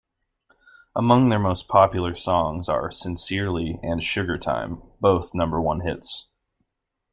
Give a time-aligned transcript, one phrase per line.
[0.95, 6.25] Among their most popular songs are "Sincerely" and "Sugartime", both number one hits.